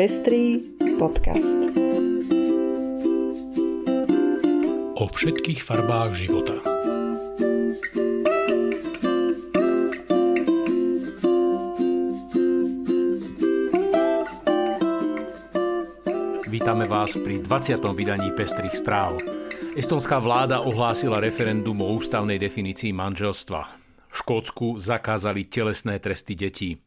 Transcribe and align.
Pestrý 0.00 0.64
podcast. 0.96 1.60
O 4.96 5.04
všetkých 5.04 5.60
farbách 5.60 6.16
života. 6.16 6.56
Vítame 16.48 16.88
vás 16.88 17.20
pri 17.20 17.44
20. 17.44 17.84
vydaní 17.92 18.32
Pestrých 18.32 18.80
správ. 18.80 19.20
Estonská 19.76 20.16
vláda 20.16 20.64
ohlásila 20.64 21.20
referendum 21.20 21.76
o 21.76 21.92
ústavnej 21.92 22.40
definícii 22.40 22.96
manželstva. 22.96 23.68
V 24.08 24.14
Škótsku 24.16 24.80
zakázali 24.80 25.44
telesné 25.44 26.00
tresty 26.00 26.32
detí. 26.32 26.80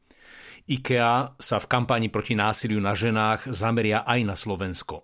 IKEA 0.64 1.36
sa 1.36 1.58
v 1.60 1.68
kampani 1.68 2.08
proti 2.08 2.40
násiliu 2.40 2.80
na 2.80 2.96
ženách 2.96 3.52
zameria 3.52 4.08
aj 4.08 4.20
na 4.24 4.36
Slovensko. 4.40 5.04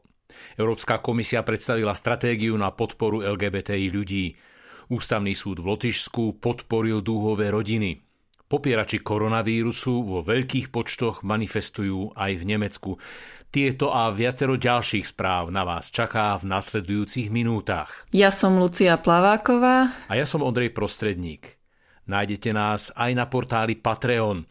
Európska 0.55 1.03
komisia 1.03 1.43
predstavila 1.43 1.91
stratégiu 1.91 2.55
na 2.55 2.71
podporu 2.71 3.19
LGBTI 3.25 3.91
ľudí. 3.91 4.39
Ústavný 4.89 5.35
súd 5.35 5.59
v 5.59 5.75
Lotyšsku 5.75 6.39
podporil 6.39 7.03
dúhové 7.03 7.51
rodiny. 7.51 7.99
Popierači 8.49 9.05
koronavírusu 9.05 10.01
vo 10.01 10.25
veľkých 10.25 10.73
počtoch 10.73 11.21
manifestujú 11.21 12.17
aj 12.17 12.31
v 12.33 12.43
Nemecku. 12.49 12.91
Tieto 13.53 13.93
a 13.93 14.09
viacero 14.09 14.57
ďalších 14.57 15.05
správ 15.05 15.53
na 15.53 15.61
vás 15.61 15.93
čaká 15.93 16.33
v 16.33 16.49
nasledujúcich 16.49 17.29
minútach. 17.29 18.09
Ja 18.09 18.33
som 18.33 18.57
Lucia 18.57 18.97
Plaváková. 18.97 19.93
A 20.09 20.13
ja 20.17 20.25
som 20.25 20.41
Ondrej 20.41 20.73
Prostredník. 20.73 21.61
Nájdete 22.09 22.49
nás 22.49 22.89
aj 22.97 23.11
na 23.13 23.29
portáli 23.29 23.77
Patreon. 23.77 24.49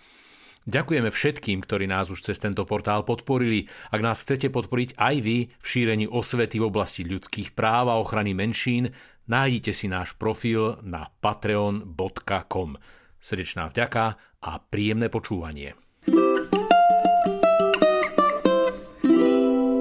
Ďakujeme 0.69 1.09
všetkým, 1.09 1.65
ktorí 1.65 1.89
nás 1.89 2.13
už 2.13 2.21
cez 2.29 2.37
tento 2.37 2.69
portál 2.69 3.01
podporili. 3.01 3.73
Ak 3.89 4.05
nás 4.05 4.21
chcete 4.21 4.53
podporiť 4.53 5.01
aj 5.01 5.17
vy 5.25 5.49
v 5.49 5.65
šírení 5.65 6.05
osvety 6.05 6.61
v 6.61 6.69
oblasti 6.69 7.09
ľudských 7.09 7.57
práv 7.57 7.89
a 7.89 7.97
ochrany 7.97 8.37
menšín, 8.37 8.93
nájdite 9.33 9.73
si 9.73 9.89
náš 9.89 10.13
profil 10.21 10.77
na 10.85 11.09
patreon.com. 11.25 12.77
Srdečná 13.17 13.73
vďaka 13.73 14.21
a 14.45 14.51
príjemné 14.61 15.09
počúvanie. 15.09 15.73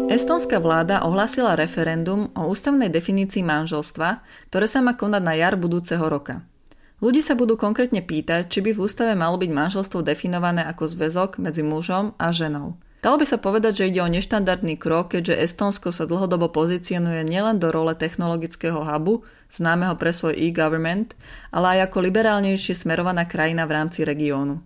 Estonská 0.07 0.63
vláda 0.63 1.03
ohlásila 1.03 1.59
referendum 1.59 2.31
o 2.31 2.47
ústavnej 2.47 2.87
definícii 2.87 3.43
manželstva, 3.43 4.23
ktoré 4.47 4.71
sa 4.71 4.79
má 4.79 4.95
konať 4.95 5.19
na 5.19 5.35
jar 5.35 5.59
budúceho 5.59 6.07
roka. 6.07 6.47
Ľudí 6.97 7.21
sa 7.21 7.37
budú 7.37 7.53
konkrétne 7.61 8.01
pýtať, 8.01 8.49
či 8.49 8.65
by 8.65 8.73
v 8.73 8.81
ústave 8.81 9.13
malo 9.13 9.37
byť 9.37 9.53
manželstvo 9.53 10.01
definované 10.01 10.65
ako 10.65 10.89
zväzok 10.89 11.37
medzi 11.37 11.61
mužom 11.61 12.17
a 12.17 12.33
ženou. 12.33 12.73
Dalo 13.05 13.21
by 13.21 13.25
sa 13.29 13.37
povedať, 13.37 13.85
že 13.85 13.93
ide 13.93 14.01
o 14.01 14.09
neštandardný 14.09 14.81
krok, 14.81 15.13
keďže 15.13 15.37
Estonsko 15.37 15.93
sa 15.93 16.09
dlhodobo 16.09 16.49
pozicionuje 16.49 17.21
nielen 17.21 17.61
do 17.61 17.69
role 17.69 17.93
technologického 17.93 18.81
hubu, 18.81 19.21
známeho 19.53 19.93
pre 20.01 20.09
svoj 20.09 20.33
e-government, 20.33 21.13
ale 21.53 21.77
aj 21.77 21.93
ako 21.93 21.97
liberálnejšie 22.09 22.73
smerovaná 22.73 23.29
krajina 23.29 23.69
v 23.69 23.77
rámci 23.77 24.01
regiónu. 24.01 24.65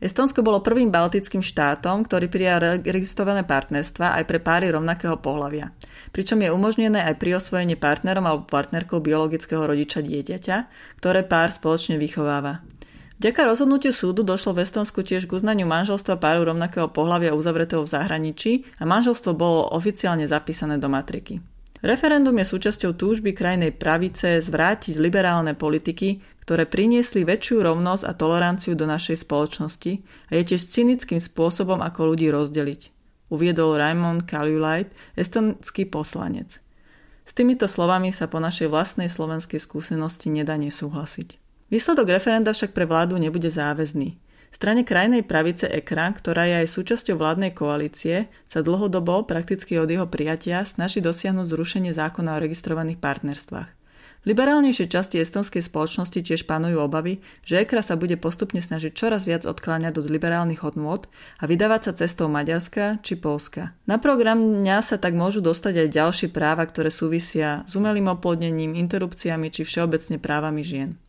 Estonsko 0.00 0.40
bolo 0.40 0.64
prvým 0.64 0.88
baltickým 0.88 1.44
štátom, 1.44 2.08
ktorý 2.08 2.32
prijal 2.32 2.80
registrované 2.80 3.44
partnerstva 3.44 4.16
aj 4.16 4.24
pre 4.24 4.40
páry 4.40 4.72
rovnakého 4.72 5.20
pohľavia. 5.20 5.76
Pričom 6.08 6.40
je 6.40 6.48
umožnené 6.48 7.04
aj 7.04 7.20
pri 7.20 7.36
osvojenie 7.36 7.76
partnerom 7.76 8.24
alebo 8.24 8.48
partnerkou 8.48 9.04
biologického 9.04 9.60
rodiča 9.60 10.00
dieťaťa, 10.00 10.56
ktoré 11.04 11.20
pár 11.28 11.52
spoločne 11.52 12.00
vychováva. 12.00 12.64
Vďaka 13.20 13.52
rozhodnutiu 13.52 13.92
súdu 13.92 14.24
došlo 14.24 14.56
v 14.56 14.64
Estonsku 14.64 15.04
tiež 15.04 15.28
k 15.28 15.36
uznaniu 15.36 15.68
manželstva 15.68 16.16
páru 16.16 16.48
rovnakého 16.48 16.88
pohľavia 16.88 17.36
uzavretého 17.36 17.84
v 17.84 17.92
zahraničí 17.92 18.52
a 18.80 18.88
manželstvo 18.88 19.36
bolo 19.36 19.68
oficiálne 19.76 20.24
zapísané 20.24 20.80
do 20.80 20.88
matriky. 20.88 21.44
Referendum 21.80 22.36
je 22.36 22.44
súčasťou 22.44 22.92
túžby 22.92 23.32
krajnej 23.32 23.72
pravice 23.72 24.44
zvrátiť 24.44 25.00
liberálne 25.00 25.56
politiky, 25.56 26.20
ktoré 26.44 26.68
priniesli 26.68 27.24
väčšiu 27.24 27.64
rovnosť 27.64 28.04
a 28.04 28.12
toleranciu 28.12 28.76
do 28.76 28.84
našej 28.84 29.24
spoločnosti 29.24 30.04
a 30.28 30.32
je 30.36 30.42
tiež 30.44 30.60
cynickým 30.60 31.16
spôsobom, 31.16 31.80
ako 31.80 32.12
ľudí 32.12 32.28
rozdeliť. 32.28 32.92
Uviedol 33.32 33.80
Raymond 33.80 34.28
Kaljulajt, 34.28 34.92
estonský 35.16 35.88
poslanec. 35.88 36.60
S 37.24 37.32
týmito 37.32 37.64
slovami 37.64 38.12
sa 38.12 38.28
po 38.28 38.44
našej 38.44 38.68
vlastnej 38.68 39.08
slovenskej 39.08 39.62
skúsenosti 39.62 40.28
nedá 40.28 40.60
nesúhlasiť. 40.60 41.40
Výsledok 41.72 42.12
referenda 42.12 42.52
však 42.52 42.76
pre 42.76 42.84
vládu 42.84 43.16
nebude 43.16 43.48
záväzný. 43.48 44.20
Strane 44.50 44.82
krajnej 44.82 45.22
pravice 45.22 45.70
EKRA, 45.70 46.10
ktorá 46.10 46.44
je 46.44 46.66
aj 46.66 46.74
súčasťou 46.74 47.16
vládnej 47.16 47.54
koalície, 47.54 48.26
sa 48.50 48.60
dlhodobo, 48.66 49.22
prakticky 49.22 49.78
od 49.78 49.86
jeho 49.86 50.10
prijatia, 50.10 50.66
snaží 50.66 50.98
dosiahnuť 50.98 51.46
zrušenie 51.46 51.94
zákona 51.94 52.36
o 52.36 52.42
registrovaných 52.42 52.98
partnerstvách. 52.98 53.80
V 54.20 54.36
liberálnejšej 54.36 54.92
časti 54.92 55.16
estonskej 55.16 55.64
spoločnosti 55.64 56.20
tiež 56.20 56.44
panujú 56.44 56.76
obavy, 56.76 57.24
že 57.40 57.64
EKRA 57.64 57.80
sa 57.80 57.96
bude 57.96 58.20
postupne 58.20 58.60
snažiť 58.60 58.92
čoraz 58.92 59.24
viac 59.24 59.48
odkláňať 59.48 59.96
od 59.96 60.12
liberálnych 60.12 60.60
hodnôt 60.60 61.08
a 61.40 61.48
vydávať 61.48 61.80
sa 61.88 61.92
cestou 62.04 62.28
Maďarska 62.28 63.00
či 63.00 63.16
Polska. 63.16 63.72
Na 63.88 63.96
program 63.96 64.60
dňa 64.60 64.84
sa 64.84 65.00
tak 65.00 65.16
môžu 65.16 65.40
dostať 65.40 65.88
aj 65.88 65.96
ďalšie 65.96 66.28
práva, 66.36 66.68
ktoré 66.68 66.92
súvisia 66.92 67.64
s 67.64 67.80
umelým 67.80 68.12
oplodnením, 68.12 68.76
interrupciami 68.76 69.48
či 69.48 69.64
všeobecne 69.64 70.20
právami 70.20 70.60
žien. 70.60 71.00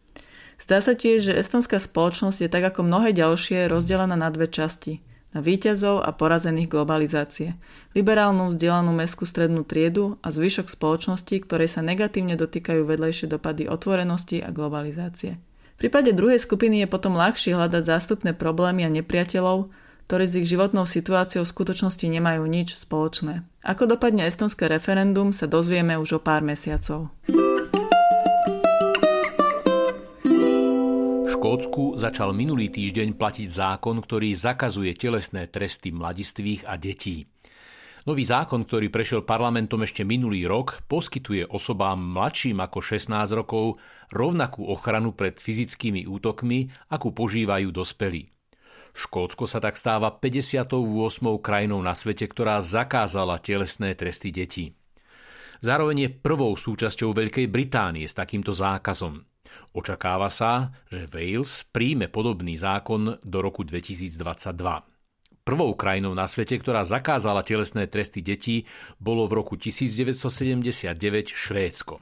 Zdá 0.62 0.78
sa 0.78 0.94
tiež, 0.94 1.34
že 1.34 1.34
estonská 1.34 1.82
spoločnosť 1.82 2.46
je 2.46 2.50
tak 2.54 2.62
ako 2.62 2.86
mnohé 2.86 3.18
ďalšie 3.18 3.66
rozdelená 3.66 4.14
na 4.14 4.30
dve 4.30 4.46
časti. 4.46 5.02
Na 5.34 5.42
výťazov 5.42 6.06
a 6.06 6.14
porazených 6.14 6.70
globalizácie. 6.70 7.58
Liberálnu 7.98 8.54
vzdelanú 8.54 8.94
mestskú 8.94 9.26
strednú 9.26 9.66
triedu 9.66 10.22
a 10.22 10.30
zvyšok 10.30 10.70
spoločnosti, 10.70 11.34
ktorej 11.48 11.72
sa 11.72 11.82
negatívne 11.82 12.38
dotýkajú 12.38 12.84
vedlejšie 12.86 13.32
dopady 13.32 13.66
otvorenosti 13.66 14.44
a 14.44 14.54
globalizácie. 14.54 15.40
V 15.40 15.78
prípade 15.80 16.14
druhej 16.14 16.38
skupiny 16.38 16.86
je 16.86 16.92
potom 16.92 17.18
ľahšie 17.18 17.58
hľadať 17.58 17.82
zástupné 17.82 18.38
problémy 18.38 18.86
a 18.86 18.94
nepriateľov, 18.94 19.72
ktorí 20.06 20.26
s 20.28 20.38
ich 20.38 20.52
životnou 20.52 20.86
situáciou 20.86 21.42
v 21.42 21.54
skutočnosti 21.58 22.06
nemajú 22.06 22.44
nič 22.46 22.76
spoločné. 22.76 23.48
Ako 23.66 23.88
dopadne 23.88 24.28
estonské 24.28 24.68
referendum, 24.68 25.32
sa 25.34 25.48
dozvieme 25.48 25.98
už 25.98 26.20
o 26.20 26.22
pár 26.22 26.46
mesiacov. 26.46 27.10
Škótsku 31.52 32.00
začal 32.00 32.32
minulý 32.32 32.72
týždeň 32.72 33.20
platiť 33.20 33.44
zákon, 33.52 34.00
ktorý 34.00 34.32
zakazuje 34.32 34.96
telesné 34.96 35.52
tresty 35.52 35.92
mladistvých 35.92 36.64
a 36.64 36.80
detí. 36.80 37.28
Nový 38.08 38.24
zákon, 38.24 38.64
ktorý 38.64 38.88
prešiel 38.88 39.28
parlamentom 39.28 39.84
ešte 39.84 40.08
minulý 40.08 40.48
rok, 40.48 40.80
poskytuje 40.88 41.52
osobám 41.52 42.00
mladším 42.00 42.56
ako 42.64 42.80
16 42.80 43.36
rokov 43.36 43.84
rovnakú 44.16 44.64
ochranu 44.64 45.12
pred 45.12 45.44
fyzickými 45.44 46.08
útokmi, 46.08 46.72
akú 46.88 47.12
požívajú 47.12 47.68
dospelí. 47.76 48.32
Škótsko 48.96 49.44
sa 49.44 49.60
tak 49.60 49.76
stáva 49.76 50.08
58. 50.08 50.72
krajinou 51.44 51.84
na 51.84 51.92
svete, 51.92 52.32
ktorá 52.32 52.64
zakázala 52.64 53.44
telesné 53.44 53.92
tresty 54.00 54.32
detí. 54.32 54.72
Zároveň 55.60 56.08
je 56.08 56.16
prvou 56.16 56.56
súčasťou 56.56 57.12
Veľkej 57.12 57.52
Británie 57.52 58.08
s 58.08 58.16
takýmto 58.16 58.56
zákazom. 58.56 59.31
Očakáva 59.72 60.28
sa, 60.28 60.76
že 60.92 61.08
Wales 61.08 61.64
príjme 61.70 62.12
podobný 62.12 62.60
zákon 62.60 63.20
do 63.24 63.38
roku 63.40 63.64
2022. 63.64 64.22
Prvou 65.42 65.74
krajinou 65.74 66.14
na 66.14 66.30
svete, 66.30 66.60
ktorá 66.62 66.86
zakázala 66.86 67.42
telesné 67.42 67.90
tresty 67.90 68.22
detí, 68.22 68.70
bolo 69.02 69.26
v 69.26 69.42
roku 69.42 69.58
1979 69.58 70.94
Švédsko. 71.34 71.98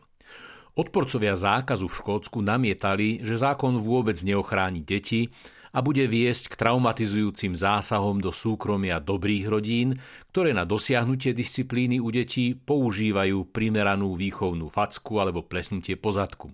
Odporcovia 0.76 1.36
zákazu 1.36 1.88
v 1.88 1.98
Škótsku 2.04 2.40
namietali, 2.44 3.24
že 3.24 3.40
zákon 3.40 3.80
vôbec 3.80 4.20
neochráni 4.24 4.84
deti 4.84 5.31
a 5.74 5.80
bude 5.84 6.06
viesť 6.08 6.54
k 6.54 6.60
traumatizujúcim 6.66 7.54
zásahom 7.54 8.19
do 8.19 8.34
súkromia 8.34 8.98
dobrých 8.98 9.46
rodín, 9.48 9.98
ktoré 10.34 10.56
na 10.56 10.66
dosiahnutie 10.66 11.36
disciplíny 11.36 12.01
u 12.01 12.10
detí 12.10 12.57
používajú 12.57 13.50
primeranú 13.54 14.18
výchovnú 14.18 14.68
facku 14.72 15.22
alebo 15.22 15.46
plesnutie 15.46 16.00
pozadku. 16.00 16.50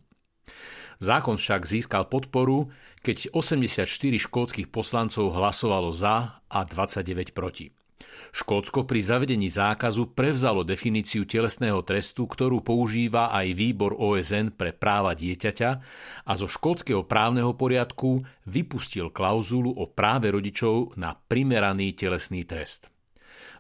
Zákon 1.00 1.36
však 1.36 1.62
získal 1.66 2.08
podporu, 2.08 2.72
keď 3.06 3.32
84 3.36 3.86
škótskych 4.18 4.68
poslancov 4.74 5.36
hlasovalo 5.36 5.94
za 5.94 6.42
a 6.46 6.60
29 6.64 7.36
proti. 7.36 7.72
Škótsko 8.36 8.84
pri 8.84 9.00
zavedení 9.00 9.48
zákazu 9.48 10.12
prevzalo 10.12 10.68
definíciu 10.68 11.24
telesného 11.24 11.80
trestu, 11.88 12.28
ktorú 12.28 12.60
používa 12.60 13.32
aj 13.32 13.48
výbor 13.56 13.96
OSN 13.96 14.52
pre 14.52 14.76
práva 14.76 15.16
dieťaťa 15.16 15.70
a 16.28 16.32
zo 16.36 16.44
škótskeho 16.44 17.08
právneho 17.08 17.56
poriadku 17.56 18.28
vypustil 18.44 19.08
klauzulu 19.16 19.72
o 19.72 19.88
práve 19.88 20.36
rodičov 20.36 21.00
na 21.00 21.16
primeraný 21.16 21.96
telesný 21.96 22.44
trest. 22.44 22.92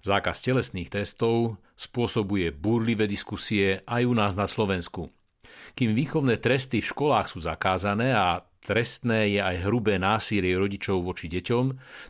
Zákaz 0.03 0.43
telesných 0.43 0.91
trestov 0.91 1.57
spôsobuje 1.79 2.51
búrlivé 2.51 3.07
diskusie 3.07 3.79
aj 3.87 4.03
u 4.03 4.13
nás 4.13 4.35
na 4.35 4.45
Slovensku. 4.45 5.14
Kým 5.75 5.91
výchovné 5.91 6.39
tresty 6.39 6.79
v 6.79 6.87
školách 6.87 7.27
sú 7.27 7.43
zakázané 7.43 8.15
a 8.15 8.39
trestné 8.63 9.35
je 9.35 9.41
aj 9.43 9.67
hrubé 9.67 9.99
násilie 9.99 10.55
rodičov 10.55 11.03
voči 11.03 11.27
deťom, 11.27 11.65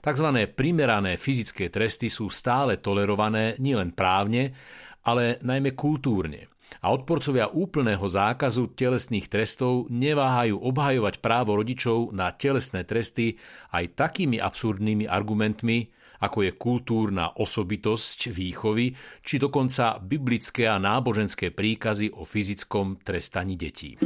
tzv. 0.05 0.27
primerané 0.53 1.17
fyzické 1.17 1.73
tresty 1.73 2.05
sú 2.05 2.29
stále 2.29 2.77
tolerované 2.77 3.57
nielen 3.57 3.89
právne, 3.91 4.53
ale 5.01 5.41
najmä 5.41 5.73
kultúrne. 5.73 6.45
A 6.85 6.93
odporcovia 6.93 7.49
úplného 7.49 8.05
zákazu 8.05 8.77
telesných 8.77 9.33
trestov 9.33 9.89
neváhajú 9.89 10.61
obhajovať 10.61 11.17
právo 11.17 11.57
rodičov 11.57 12.13
na 12.13 12.29
telesné 12.37 12.85
tresty 12.85 13.41
aj 13.73 13.97
takými 13.97 14.37
absurdnými 14.37 15.09
argumentmi, 15.09 15.89
ako 16.25 16.49
je 16.49 16.51
kultúrna 16.57 17.37
osobitosť 17.37 18.33
výchovy, 18.33 18.97
či 19.21 19.37
dokonca 19.37 20.01
biblické 20.01 20.65
a 20.65 20.81
náboženské 20.81 21.53
príkazy 21.53 22.09
o 22.17 22.25
fyzickom 22.25 23.05
trestaní 23.05 23.53
detí. 23.53 24.01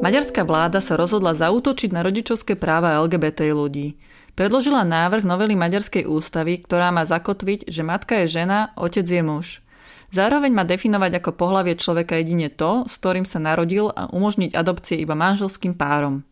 Maďarská 0.00 0.48
vláda 0.48 0.80
sa 0.80 0.96
rozhodla 0.96 1.36
zautočiť 1.36 1.92
na 1.92 2.00
rodičovské 2.00 2.56
práva 2.56 2.98
LGBT 3.04 3.52
ľudí. 3.52 4.00
Predložila 4.32 4.80
návrh 4.80 5.28
novely 5.28 5.52
Maďarskej 5.52 6.08
ústavy, 6.08 6.64
ktorá 6.64 6.88
má 6.88 7.04
zakotviť, 7.04 7.68
že 7.68 7.84
matka 7.84 8.24
je 8.24 8.40
žena, 8.40 8.72
otec 8.80 9.04
je 9.04 9.20
muž. 9.20 9.60
Zároveň 10.08 10.56
má 10.56 10.64
definovať 10.64 11.20
ako 11.20 11.36
pohlavie 11.36 11.76
človeka 11.76 12.16
jedine 12.16 12.48
to, 12.48 12.88
s 12.88 12.96
ktorým 12.98 13.28
sa 13.28 13.38
narodil 13.38 13.92
a 13.92 14.08
umožniť 14.10 14.56
adopcie 14.56 14.98
iba 14.98 15.12
manželským 15.12 15.76
párom. 15.76 16.24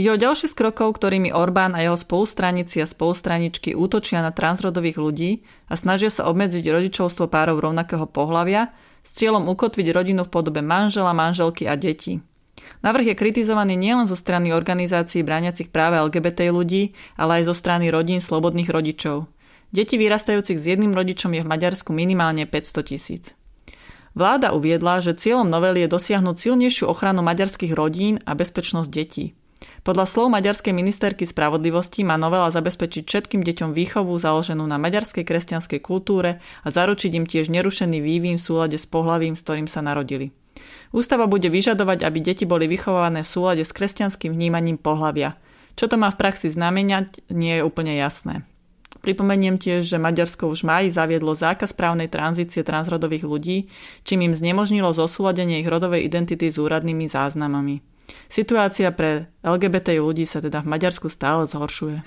Ide 0.00 0.16
o 0.16 0.22
ďalší 0.32 0.48
z 0.48 0.56
krokov, 0.56 0.96
ktorými 0.96 1.28
Orbán 1.28 1.76
a 1.76 1.84
jeho 1.84 1.92
spolustranici 1.92 2.80
a 2.80 2.88
spolustraničky 2.88 3.76
útočia 3.76 4.24
na 4.24 4.32
transrodových 4.32 4.96
ľudí 4.96 5.44
a 5.68 5.76
snažia 5.76 6.08
sa 6.08 6.24
obmedziť 6.32 6.64
rodičovstvo 6.72 7.28
párov 7.28 7.60
rovnakého 7.60 8.08
pohlavia 8.08 8.72
s 9.04 9.20
cieľom 9.20 9.44
ukotviť 9.52 9.92
rodinu 9.92 10.24
v 10.24 10.32
podobe 10.32 10.64
manžela, 10.64 11.12
manželky 11.12 11.68
a 11.68 11.76
detí. 11.76 12.24
Návrh 12.80 13.12
je 13.12 13.20
kritizovaný 13.20 13.76
nielen 13.76 14.08
zo 14.08 14.16
strany 14.16 14.56
organizácií 14.56 15.20
bráňacich 15.20 15.68
práve 15.68 16.00
LGBT 16.00 16.48
ľudí, 16.48 16.96
ale 17.20 17.44
aj 17.44 17.52
zo 17.52 17.54
strany 17.60 17.92
rodín 17.92 18.24
slobodných 18.24 18.72
rodičov. 18.72 19.28
Deti 19.68 20.00
vyrastajúcich 20.00 20.56
s 20.56 20.64
jedným 20.64 20.96
rodičom 20.96 21.36
je 21.36 21.44
v 21.44 21.50
Maďarsku 21.52 21.92
minimálne 21.92 22.48
500 22.48 22.88
tisíc. 22.88 23.36
Vláda 24.16 24.56
uviedla, 24.56 25.04
že 25.04 25.12
cieľom 25.12 25.52
novely 25.52 25.84
je 25.84 25.92
dosiahnuť 25.92 26.36
silnejšiu 26.40 26.88
ochranu 26.88 27.20
maďarských 27.20 27.76
rodín 27.76 28.16
a 28.24 28.32
bezpečnosť 28.32 28.88
detí. 28.88 29.36
Podľa 29.80 30.04
slov 30.04 30.28
maďarskej 30.28 30.76
ministerky 30.76 31.24
spravodlivosti 31.24 32.04
má 32.04 32.20
novela 32.20 32.52
zabezpečiť 32.52 33.08
všetkým 33.08 33.40
deťom 33.40 33.72
výchovu 33.72 34.12
založenú 34.12 34.68
na 34.68 34.76
maďarskej 34.76 35.24
kresťanskej 35.24 35.80
kultúre 35.80 36.44
a 36.60 36.68
zaručiť 36.68 37.16
im 37.16 37.24
tiež 37.24 37.48
nerušený 37.48 37.96
vývin 38.04 38.36
v 38.36 38.44
súlade 38.44 38.76
s 38.76 38.84
pohlavím, 38.84 39.32
s 39.32 39.40
ktorým 39.40 39.64
sa 39.64 39.80
narodili. 39.80 40.36
Ústava 40.92 41.24
bude 41.24 41.48
vyžadovať, 41.48 42.04
aby 42.04 42.18
deti 42.20 42.44
boli 42.44 42.68
vychované 42.68 43.24
v 43.24 43.32
súlade 43.32 43.64
s 43.64 43.72
kresťanským 43.72 44.36
vnímaním 44.36 44.76
pohlavia. 44.76 45.40
Čo 45.80 45.88
to 45.88 45.96
má 45.96 46.12
v 46.12 46.20
praxi 46.20 46.52
znamenať, 46.52 47.24
nie 47.32 47.56
je 47.56 47.64
úplne 47.64 47.96
jasné. 47.96 48.44
Pripomeniem 49.00 49.56
tiež, 49.56 49.88
že 49.88 49.96
Maďarsko 49.96 50.52
už 50.52 50.60
máji 50.60 50.92
zaviedlo 50.92 51.32
zákaz 51.32 51.72
právnej 51.72 52.12
tranzície 52.12 52.60
transrodových 52.60 53.24
ľudí, 53.24 53.72
čím 54.04 54.28
im 54.28 54.36
znemožnilo 54.36 54.92
zosúladenie 54.92 55.64
ich 55.64 55.72
rodovej 55.72 56.04
identity 56.04 56.52
s 56.52 56.60
úradnými 56.60 57.08
záznamami. 57.08 57.80
Situácia 58.30 58.90
pre 58.94 59.30
LGBT 59.42 59.98
ľudí 59.98 60.24
sa 60.24 60.38
teda 60.38 60.62
v 60.62 60.70
Maďarsku 60.70 61.10
stále 61.10 61.44
zhoršuje. 61.50 62.06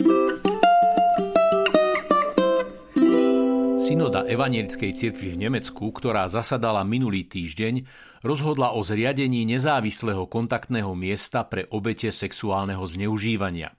Synoda 3.83 4.23
Evanielickej 4.23 4.95
cirkvi 4.95 5.35
v 5.35 5.43
Nemecku, 5.43 5.91
ktorá 5.91 6.31
zasadala 6.31 6.87
minulý 6.87 7.27
týždeň, 7.27 7.83
rozhodla 8.23 8.71
o 8.71 8.79
zriadení 8.79 9.43
nezávislého 9.43 10.23
kontaktného 10.31 10.95
miesta 10.95 11.43
pre 11.43 11.67
obete 11.67 12.07
sexuálneho 12.07 12.81
zneužívania. 12.87 13.75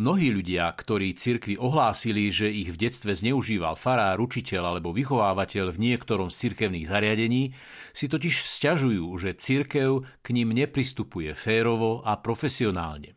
Mnohí 0.00 0.32
ľudia, 0.32 0.72
ktorí 0.72 1.12
cirkvi 1.12 1.60
ohlásili, 1.60 2.32
že 2.32 2.48
ich 2.48 2.72
v 2.72 2.88
detstve 2.88 3.12
zneužíval 3.12 3.76
farár, 3.76 4.16
učiteľ 4.24 4.72
alebo 4.72 4.96
vychovávateľ 4.96 5.76
v 5.76 5.92
niektorom 5.92 6.32
z 6.32 6.48
cirkevných 6.48 6.88
zariadení, 6.88 7.52
si 7.92 8.08
totiž 8.08 8.32
sťažujú, 8.32 9.04
že 9.20 9.36
cirkev 9.36 10.08
k 10.24 10.32
ním 10.32 10.56
nepristupuje 10.56 11.36
férovo 11.36 12.00
a 12.00 12.16
profesionálne. 12.16 13.12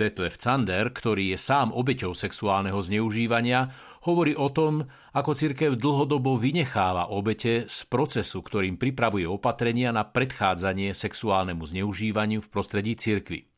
Detlef 0.00 0.40
Zander, 0.40 0.96
ktorý 0.96 1.36
je 1.36 1.38
sám 1.38 1.76
obeťou 1.76 2.16
sexuálneho 2.16 2.80
zneužívania, 2.80 3.68
hovorí 4.08 4.32
o 4.32 4.48
tom, 4.48 4.80
ako 5.12 5.36
cirkev 5.36 5.76
dlhodobo 5.76 6.40
vynecháva 6.40 7.12
obete 7.12 7.68
z 7.68 7.78
procesu, 7.84 8.40
ktorým 8.40 8.80
pripravuje 8.80 9.28
opatrenia 9.28 9.92
na 9.92 10.08
predchádzanie 10.08 10.96
sexuálnemu 10.96 11.68
zneužívaniu 11.68 12.40
v 12.40 12.48
prostredí 12.48 12.96
cirkvy. 12.96 13.53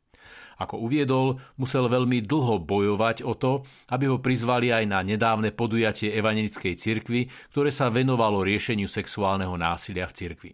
Ako 0.57 0.81
uviedol, 0.81 1.37
musel 1.61 1.85
veľmi 1.85 2.25
dlho 2.25 2.65
bojovať 2.65 3.29
o 3.29 3.37
to, 3.37 3.65
aby 3.93 4.09
ho 4.09 4.23
prizvali 4.25 4.73
aj 4.73 4.85
na 4.89 5.05
nedávne 5.05 5.53
podujatie 5.53 6.17
Evangelickej 6.17 6.75
cirkvy, 6.81 7.29
ktoré 7.53 7.69
sa 7.69 7.93
venovalo 7.93 8.41
riešeniu 8.41 8.89
sexuálneho 8.89 9.53
násilia 9.61 10.09
v 10.09 10.17
cirkvi. 10.17 10.51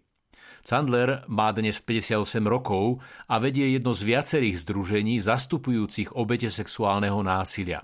Candler 0.63 1.27
má 1.27 1.51
dnes 1.51 1.83
58 1.83 2.23
rokov 2.47 3.03
a 3.27 3.43
vedie 3.43 3.75
jedno 3.75 3.91
z 3.91 4.07
viacerých 4.07 4.63
združení 4.63 5.19
zastupujúcich 5.19 6.15
obete 6.15 6.47
sexuálneho 6.47 7.19
násilia. 7.19 7.83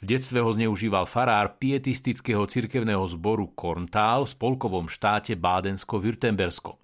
V 0.00 0.04
detstve 0.04 0.44
ho 0.44 0.52
zneužíval 0.52 1.08
farár 1.08 1.56
pietistického 1.56 2.44
cirkevného 2.44 3.02
zboru 3.08 3.50
Korntál 3.56 4.28
v 4.28 4.32
spolkovom 4.36 4.86
štáte 4.92 5.40
Bádensko-Württembersko. 5.40 6.76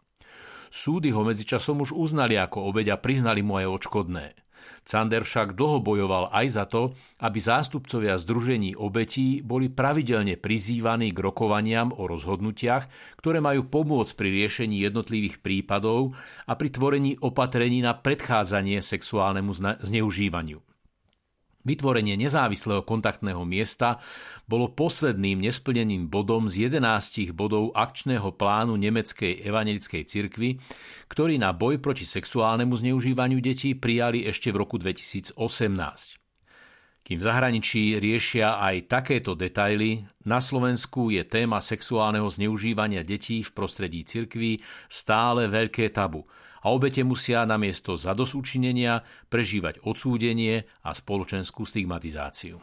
Súdy 0.69 1.13
ho 1.13 1.25
medzičasom 1.25 1.81
už 1.85 1.97
uznali 1.97 2.37
ako 2.37 2.69
obeď 2.69 2.97
a 2.97 3.01
priznali 3.01 3.41
mu 3.41 3.57
aj 3.61 3.69
odškodné. 3.69 4.48
Cander 4.87 5.25
však 5.25 5.59
dlho 5.59 5.81
bojoval 5.81 6.31
aj 6.31 6.47
za 6.49 6.65
to, 6.65 6.95
aby 7.25 7.39
zástupcovia 7.41 8.15
Združení 8.21 8.79
obetí 8.79 9.43
boli 9.43 9.67
pravidelne 9.73 10.39
prizývaní 10.39 11.11
k 11.11 11.19
rokovaniam 11.19 11.91
o 11.97 12.07
rozhodnutiach, 12.07 12.87
ktoré 13.19 13.43
majú 13.43 13.67
pomôcť 13.67 14.13
pri 14.15 14.29
riešení 14.45 14.79
jednotlivých 14.85 15.43
prípadov 15.43 16.15
a 16.47 16.55
pri 16.55 16.69
tvorení 16.71 17.19
opatrení 17.19 17.83
na 17.83 17.97
predchádzanie 17.97 18.79
sexuálnemu 18.85 19.81
zneužívaniu. 19.83 20.68
Vytvorenie 21.69 22.17
nezávislého 22.17 22.81
kontaktného 22.81 23.45
miesta 23.45 24.01
bolo 24.49 24.73
posledným 24.73 25.45
nesplneným 25.45 26.09
bodom 26.09 26.49
z 26.49 26.73
11 26.73 27.37
bodov 27.37 27.77
akčného 27.77 28.33
plánu 28.41 28.81
Nemeckej 28.81 29.45
evangelickej 29.45 30.03
cirkvi, 30.09 30.57
ktorý 31.13 31.37
na 31.37 31.53
boj 31.53 31.77
proti 31.77 32.09
sexuálnemu 32.09 32.73
zneužívaniu 32.73 33.45
detí 33.45 33.77
prijali 33.77 34.25
ešte 34.25 34.49
v 34.49 34.65
roku 34.65 34.81
2018. 34.81 35.37
Kým 37.05 37.17
v 37.21 37.25
zahraničí 37.25 38.01
riešia 38.01 38.65
aj 38.65 38.89
takéto 38.89 39.37
detaily, 39.37 40.09
na 40.25 40.41
Slovensku 40.41 41.13
je 41.13 41.21
téma 41.29 41.61
sexuálneho 41.61 42.33
zneužívania 42.33 43.05
detí 43.05 43.45
v 43.45 43.51
prostredí 43.53 44.09
cirkví 44.09 44.65
stále 44.89 45.53
veľké 45.53 45.93
tabu– 45.93 46.25
a 46.63 46.67
obete 46.73 47.05
musia 47.07 47.47
namiesto 47.47 47.95
zadosúčinenia 47.95 49.07
prežívať 49.31 49.83
odsúdenie 49.85 50.67
a 50.83 50.91
spoločenskú 50.91 51.63
stigmatizáciu. 51.63 52.59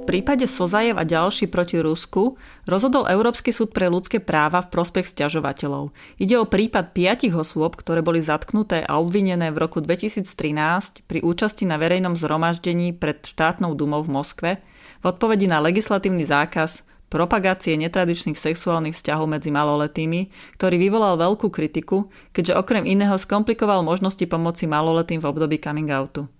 V 0.00 0.18
prípade 0.18 0.42
Sozajev 0.50 0.98
a 0.98 1.06
ďalší 1.06 1.46
proti 1.46 1.78
Rusku 1.78 2.34
rozhodol 2.66 3.06
Európsky 3.06 3.54
súd 3.54 3.70
pre 3.70 3.86
ľudské 3.86 4.18
práva 4.18 4.58
v 4.58 4.74
prospech 4.74 5.06
sťažovateľov. 5.06 5.94
Ide 6.18 6.34
o 6.34 6.50
prípad 6.50 6.90
piatich 6.90 7.30
osôb, 7.30 7.78
ktoré 7.78 8.02
boli 8.02 8.18
zatknuté 8.18 8.82
a 8.82 8.98
obvinené 8.98 9.54
v 9.54 9.62
roku 9.62 9.78
2013 9.78 11.06
pri 11.06 11.22
účasti 11.22 11.62
na 11.62 11.78
verejnom 11.78 12.18
zhromaždení 12.18 12.90
pred 12.90 13.22
štátnou 13.22 13.78
dumou 13.78 14.02
v 14.02 14.10
Moskve 14.18 14.50
v 14.98 15.04
odpovedi 15.06 15.46
na 15.46 15.62
legislatívny 15.62 16.26
zákaz 16.26 16.82
propagácie 17.10 17.74
netradičných 17.74 18.38
sexuálnych 18.38 18.94
vzťahov 18.94 19.26
medzi 19.26 19.50
maloletými, 19.50 20.30
ktorý 20.56 20.78
vyvolal 20.78 21.18
veľkú 21.18 21.50
kritiku, 21.50 22.08
keďže 22.30 22.56
okrem 22.56 22.86
iného 22.86 23.18
skomplikoval 23.18 23.82
možnosti 23.82 24.22
pomoci 24.30 24.70
maloletým 24.70 25.18
v 25.18 25.28
období 25.28 25.58
coming 25.58 25.90
outu. 25.90 26.30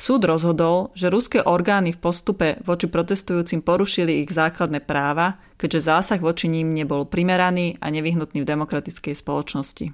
Súd 0.00 0.24
rozhodol, 0.24 0.92
že 0.96 1.12
ruské 1.12 1.44
orgány 1.44 1.92
v 1.92 2.00
postupe 2.00 2.56
voči 2.64 2.88
protestujúcim 2.88 3.60
porušili 3.60 4.24
ich 4.24 4.32
základné 4.32 4.80
práva, 4.80 5.36
keďže 5.60 5.92
zásah 5.92 6.20
voči 6.20 6.48
ním 6.48 6.72
nebol 6.72 7.04
primeraný 7.04 7.76
a 7.84 7.92
nevyhnutný 7.92 8.40
v 8.40 8.48
demokratickej 8.48 9.12
spoločnosti. 9.12 9.92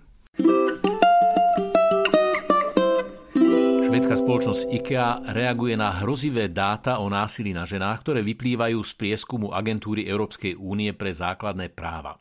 Švedská 3.96 4.20
spoločnosť 4.20 4.76
IKEA 4.76 5.24
reaguje 5.32 5.72
na 5.72 5.88
hrozivé 5.88 6.52
dáta 6.52 7.00
o 7.00 7.08
násilí 7.08 7.56
na 7.56 7.64
ženách, 7.64 8.04
ktoré 8.04 8.20
vyplývajú 8.20 8.76
z 8.84 8.92
prieskumu 8.92 9.56
agentúry 9.56 10.04
Európskej 10.04 10.52
únie 10.52 10.92
pre 10.92 11.16
základné 11.16 11.72
práva. 11.72 12.20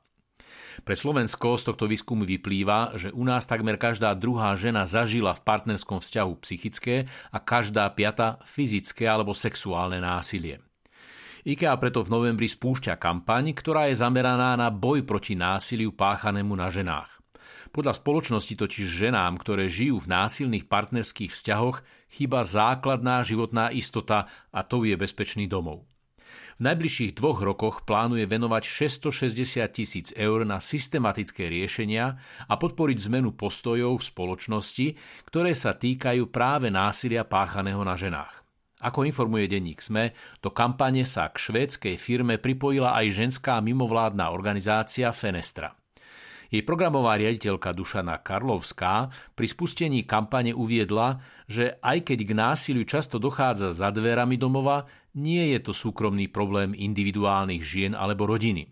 Pre 0.87 0.95
Slovensko 0.95 1.59
z 1.59 1.67
tohto 1.67 1.83
výskumu 1.83 2.23
vyplýva, 2.23 2.95
že 2.95 3.11
u 3.11 3.27
nás 3.27 3.43
takmer 3.43 3.75
každá 3.75 4.15
druhá 4.15 4.55
žena 4.55 4.87
zažila 4.87 5.35
v 5.35 5.43
partnerskom 5.43 5.99
vzťahu 5.99 6.31
psychické 6.47 7.11
a 7.35 7.43
každá 7.43 7.91
piata 7.91 8.39
fyzické 8.47 9.03
alebo 9.11 9.35
sexuálne 9.35 9.99
násilie. 9.99 10.63
IKEA 11.43 11.75
preto 11.75 12.07
v 12.07 12.07
novembri 12.07 12.47
spúšťa 12.47 12.95
kampaň, 12.95 13.51
ktorá 13.51 13.91
je 13.91 13.99
zameraná 13.99 14.55
na 14.55 14.71
boj 14.71 15.03
proti 15.03 15.35
násiliu 15.35 15.91
páchanému 15.91 16.55
na 16.55 16.71
ženách. 16.71 17.14
Podľa 17.73 17.93
spoločnosti 17.97 18.53
totiž 18.53 18.85
ženám, 18.85 19.41
ktoré 19.41 19.65
žijú 19.71 20.01
v 20.03 20.11
násilných 20.11 20.69
partnerských 20.69 21.31
vzťahoch, 21.33 21.81
chýba 22.11 22.45
základná 22.45 23.25
životná 23.25 23.73
istota 23.73 24.29
a 24.53 24.61
to 24.61 24.85
je 24.85 24.93
bezpečný 24.93 25.49
domov. 25.49 25.85
V 26.55 26.63
najbližších 26.63 27.19
dvoch 27.19 27.43
rokoch 27.43 27.83
plánuje 27.83 28.23
venovať 28.31 28.63
660 28.63 29.59
tisíc 29.75 30.07
eur 30.15 30.47
na 30.47 30.63
systematické 30.63 31.51
riešenia 31.51 32.15
a 32.47 32.53
podporiť 32.55 33.11
zmenu 33.11 33.35
postojov 33.35 33.99
v 33.99 34.07
spoločnosti, 34.07 34.87
ktoré 35.27 35.51
sa 35.51 35.75
týkajú 35.75 36.31
práve 36.31 36.71
násilia 36.71 37.27
páchaného 37.27 37.83
na 37.83 37.99
ženách. 37.99 38.31
Ako 38.83 39.03
informuje 39.03 39.51
denník 39.51 39.83
SME, 39.83 40.15
do 40.39 40.51
kampane 40.51 41.03
sa 41.03 41.27
k 41.31 41.39
švédskej 41.39 41.95
firme 41.99 42.39
pripojila 42.39 42.95
aj 43.03 43.19
ženská 43.19 43.59
mimovládna 43.59 44.31
organizácia 44.31 45.11
Fenestra. 45.11 45.75
Jej 46.53 46.61
programová 46.61 47.17
riaditeľka 47.17 47.73
Dušana 47.73 48.21
Karlovská 48.21 49.09
pri 49.33 49.47
spustení 49.49 50.05
kampane 50.05 50.53
uviedla, 50.53 51.21
že 51.49 51.81
aj 51.81 52.11
keď 52.11 52.19
k 52.25 52.31
násiliu 52.37 52.85
často 52.85 53.17
dochádza 53.17 53.73
za 53.73 53.89
dverami 53.89 54.37
domova, 54.37 54.85
nie 55.15 55.55
je 55.55 55.59
to 55.63 55.71
súkromný 55.71 56.29
problém 56.29 56.75
individuálnych 56.75 57.63
žien 57.63 57.93
alebo 57.95 58.27
rodiny. 58.27 58.69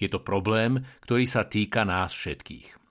Je 0.00 0.08
to 0.10 0.18
problém, 0.18 0.82
ktorý 1.06 1.28
sa 1.28 1.46
týka 1.46 1.86
nás 1.86 2.10
všetkých. 2.10 2.82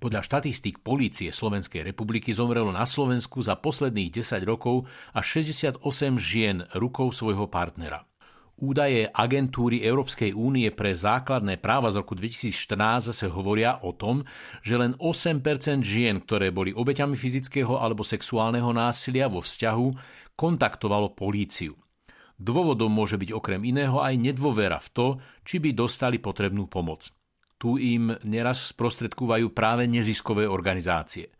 Podľa 0.00 0.24
štatistík 0.24 0.80
polície 0.80 1.28
Slovenskej 1.28 1.84
republiky 1.84 2.32
zomrelo 2.32 2.72
na 2.72 2.88
Slovensku 2.88 3.44
za 3.44 3.56
posledných 3.60 4.24
10 4.24 4.48
rokov 4.48 4.88
až 5.12 5.44
68 5.44 5.84
žien 6.16 6.64
rukou 6.72 7.12
svojho 7.12 7.44
partnera. 7.52 8.09
Údaje 8.60 9.08
agentúry 9.08 9.80
Európskej 9.80 10.36
únie 10.36 10.68
pre 10.68 10.92
základné 10.92 11.56
práva 11.56 11.88
z 11.88 12.04
roku 12.04 12.12
2014 12.12 13.08
zase 13.08 13.32
hovoria 13.32 13.80
o 13.80 13.96
tom, 13.96 14.20
že 14.60 14.76
len 14.76 14.92
8% 15.00 15.80
žien, 15.80 16.20
ktoré 16.20 16.52
boli 16.52 16.76
obeťami 16.76 17.16
fyzického 17.16 17.80
alebo 17.80 18.04
sexuálneho 18.04 18.68
násilia 18.76 19.32
vo 19.32 19.40
vzťahu, 19.40 19.86
kontaktovalo 20.36 21.16
políciu. 21.16 21.72
Dôvodom 22.36 22.92
môže 22.92 23.16
byť 23.16 23.32
okrem 23.32 23.64
iného 23.64 23.96
aj 23.96 24.20
nedôvera 24.20 24.76
v 24.76 24.88
to, 24.92 25.06
či 25.40 25.56
by 25.56 25.72
dostali 25.72 26.20
potrebnú 26.20 26.68
pomoc. 26.68 27.08
Tu 27.56 27.96
im 27.96 28.12
neraz 28.28 28.76
sprostredkúvajú 28.76 29.56
práve 29.56 29.88
neziskové 29.88 30.44
organizácie. 30.44 31.32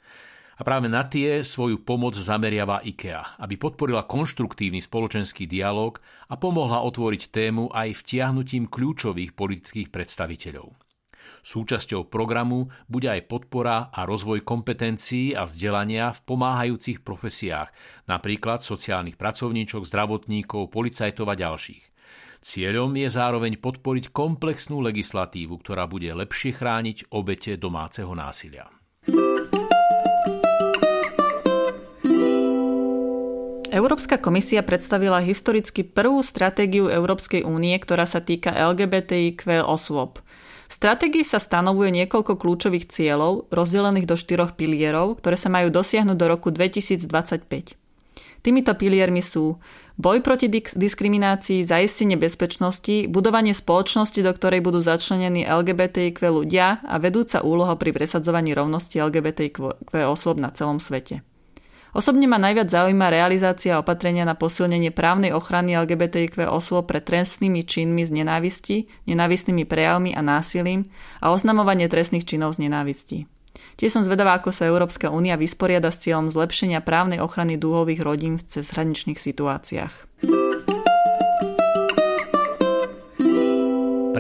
A 0.61 0.63
práve 0.63 0.93
na 0.93 1.09
tie 1.09 1.41
svoju 1.41 1.81
pomoc 1.81 2.13
zameriava 2.13 2.85
IKEA, 2.85 3.41
aby 3.41 3.57
podporila 3.57 4.05
konštruktívny 4.05 4.85
spoločenský 4.85 5.49
dialog 5.49 5.97
a 6.29 6.37
pomohla 6.37 6.85
otvoriť 6.85 7.33
tému 7.33 7.73
aj 7.73 8.05
vtiahnutím 8.05 8.69
kľúčových 8.69 9.33
politických 9.33 9.89
predstaviteľov. 9.89 10.77
Súčasťou 11.41 12.13
programu 12.13 12.69
bude 12.93 13.09
aj 13.09 13.25
podpora 13.25 13.89
a 13.89 14.05
rozvoj 14.05 14.45
kompetencií 14.45 15.33
a 15.33 15.49
vzdelania 15.49 16.13
v 16.13 16.29
pomáhajúcich 16.29 17.01
profesiách, 17.01 17.73
napríklad 18.05 18.61
sociálnych 18.61 19.17
pracovníčok, 19.17 19.89
zdravotníkov, 19.89 20.69
policajtov 20.69 21.25
a 21.33 21.41
ďalších. 21.41 21.85
Cieľom 22.45 22.93
je 23.01 23.09
zároveň 23.09 23.57
podporiť 23.57 24.13
komplexnú 24.13 24.85
legislatívu, 24.85 25.57
ktorá 25.65 25.89
bude 25.89 26.13
lepšie 26.13 26.53
chrániť 26.53 27.09
obete 27.17 27.57
domáceho 27.57 28.13
násilia. 28.13 28.69
Európska 33.71 34.19
komisia 34.19 34.67
predstavila 34.67 35.23
historicky 35.23 35.87
prvú 35.87 36.27
stratégiu 36.27 36.91
Európskej 36.91 37.47
únie, 37.47 37.79
ktorá 37.79 38.03
sa 38.03 38.19
týka 38.19 38.51
LGBTIQ 38.51 39.63
osôb. 39.63 40.19
V 40.67 40.73
stratégii 40.75 41.23
sa 41.23 41.39
stanovuje 41.39 41.95
niekoľko 41.95 42.35
kľúčových 42.35 42.91
cieľov, 42.91 43.47
rozdelených 43.55 44.11
do 44.11 44.19
štyroch 44.19 44.59
pilierov, 44.59 45.23
ktoré 45.23 45.39
sa 45.39 45.51
majú 45.51 45.71
dosiahnuť 45.71 46.17
do 46.19 46.27
roku 46.27 46.51
2025. 46.51 47.79
Týmito 48.43 48.73
piliermi 48.75 49.23
sú 49.23 49.63
boj 50.01 50.19
proti 50.19 50.51
diskriminácii, 50.75 51.63
zaistenie 51.63 52.19
bezpečnosti, 52.19 53.07
budovanie 53.07 53.55
spoločnosti, 53.55 54.19
do 54.19 54.33
ktorej 54.35 54.67
budú 54.67 54.83
začlenení 54.83 55.47
LGBTIQ 55.47 56.19
ľudia 56.27 56.83
a 56.83 56.99
vedúca 56.99 57.45
úloha 57.47 57.79
pri 57.79 57.95
presadzovaní 57.95 58.51
rovnosti 58.51 58.99
LGBTIQ 58.99 59.91
osôb 59.95 60.43
na 60.43 60.51
celom 60.51 60.83
svete. 60.83 61.23
Osobne 61.91 62.31
ma 62.31 62.39
najviac 62.39 62.71
zaujíma 62.71 63.11
realizácia 63.11 63.75
opatrenia 63.83 64.23
na 64.23 64.39
posilnenie 64.39 64.95
právnej 64.95 65.35
ochrany 65.35 65.75
LGBTIQ 65.75 66.47
osôb 66.47 66.87
pred 66.87 67.03
trestnými 67.03 67.67
činmi 67.67 68.07
z 68.07 68.23
nenávisti, 68.23 68.87
nenávistnými 69.11 69.67
prejavmi 69.67 70.15
a 70.15 70.23
násilím 70.23 70.87
a 71.19 71.35
oznamovanie 71.35 71.91
trestných 71.91 72.27
činov 72.27 72.55
z 72.55 72.71
nenávisti. 72.71 73.19
Tiež 73.75 73.97
som 73.97 74.07
zvedavá, 74.07 74.39
ako 74.39 74.55
sa 74.55 74.69
Európska 74.69 75.11
únia 75.11 75.35
vysporiada 75.41 75.91
s 75.91 76.07
cieľom 76.07 76.31
zlepšenia 76.31 76.85
právnej 76.85 77.19
ochrany 77.19 77.57
dúhových 77.57 78.05
rodín 78.05 78.39
v 78.39 78.47
cezhraničných 78.47 79.19
situáciách. 79.19 79.95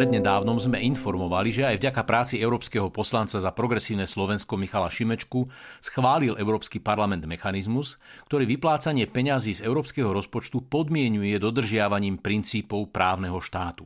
Prednedávnom 0.00 0.56
sme 0.56 0.80
informovali, 0.80 1.52
že 1.52 1.68
aj 1.68 1.76
vďaka 1.76 2.08
práci 2.08 2.40
európskeho 2.40 2.88
poslanca 2.88 3.36
za 3.36 3.52
progresívne 3.52 4.08
Slovensko 4.08 4.56
Michala 4.56 4.88
Šimečku 4.88 5.52
schválil 5.76 6.40
Európsky 6.40 6.80
parlament 6.80 7.28
mechanizmus, 7.28 8.00
ktorý 8.24 8.48
vyplácanie 8.48 9.04
peňazí 9.04 9.60
z 9.60 9.68
európskeho 9.68 10.08
rozpočtu 10.08 10.72
podmienuje 10.72 11.36
dodržiavaním 11.36 12.16
princípov 12.16 12.88
právneho 12.88 13.44
štátu. 13.44 13.84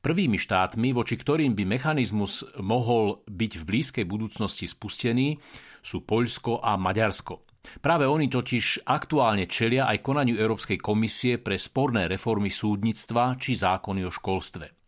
Prvými 0.00 0.40
štátmi, 0.40 0.96
voči 0.96 1.20
ktorým 1.20 1.52
by 1.52 1.68
mechanizmus 1.68 2.40
mohol 2.64 3.20
byť 3.28 3.52
v 3.60 3.66
blízkej 3.68 4.08
budúcnosti 4.08 4.64
spustený, 4.64 5.36
sú 5.84 6.08
Poľsko 6.08 6.64
a 6.64 6.80
Maďarsko. 6.80 7.44
Práve 7.84 8.08
oni 8.08 8.32
totiž 8.32 8.88
aktuálne 8.88 9.44
čelia 9.44 9.84
aj 9.84 10.00
konaniu 10.00 10.40
Európskej 10.40 10.80
komisie 10.80 11.36
pre 11.36 11.60
sporné 11.60 12.08
reformy 12.08 12.48
súdnictva 12.48 13.36
či 13.36 13.52
zákony 13.52 14.00
o 14.00 14.08
školstve. 14.08 14.85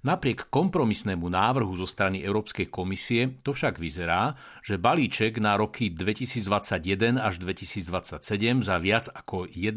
Napriek 0.00 0.48
kompromisnému 0.48 1.28
návrhu 1.28 1.76
zo 1.76 1.84
strany 1.84 2.24
Európskej 2.24 2.72
komisie 2.72 3.36
to 3.44 3.52
však 3.52 3.76
vyzerá, 3.76 4.32
že 4.64 4.80
balíček 4.80 5.36
na 5.36 5.60
roky 5.60 5.92
2021 5.92 7.20
až 7.20 7.36
2027 7.36 8.24
za 8.64 8.76
viac 8.80 9.12
ako 9.12 9.44
1,8 9.52 9.76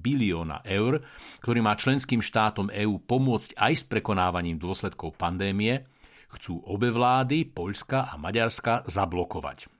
bilióna 0.00 0.64
eur, 0.64 1.04
ktorý 1.44 1.60
má 1.60 1.76
členským 1.76 2.24
štátom 2.24 2.72
EÚ 2.72 3.04
pomôcť 3.04 3.52
aj 3.60 3.72
s 3.76 3.84
prekonávaním 3.84 4.56
dôsledkov 4.56 5.20
pandémie, 5.20 5.84
chcú 6.32 6.64
obe 6.64 6.88
vlády, 6.88 7.52
Poľska 7.52 8.08
a 8.08 8.16
Maďarska, 8.16 8.88
zablokovať. 8.88 9.77